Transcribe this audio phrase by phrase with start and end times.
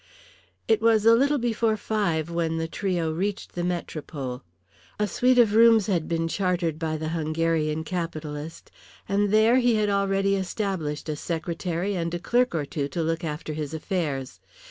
[0.67, 4.41] It was a little before five when the trio reached the Metropole.
[4.99, 8.71] A suite of rooms had been chartered by the Hungarian capitalist,
[9.07, 13.23] and there he had already established a secretary and a clerk or two to look
[13.23, 14.39] after his affairs.